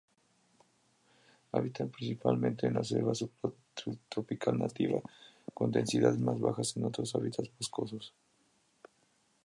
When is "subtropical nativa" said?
3.13-4.99